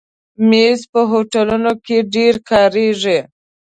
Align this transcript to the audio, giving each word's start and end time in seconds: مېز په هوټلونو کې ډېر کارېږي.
مېز 0.49 0.79
په 0.91 1.01
هوټلونو 1.11 1.71
کې 1.85 1.97
ډېر 2.13 2.33
کارېږي. 2.49 3.19